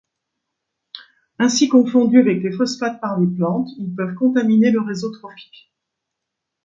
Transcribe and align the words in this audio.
Ainsi 1.37 1.69
confondus 1.69 2.17
avec 2.21 2.41
les 2.41 2.51
phosphates 2.51 2.99
par 2.99 3.19
les 3.19 3.27
plantes, 3.27 3.69
ils 3.77 3.93
peuvent 3.93 4.15
contaminer 4.15 4.71
le 4.71 4.81
réseau 4.81 5.11
trophique. 5.11 5.71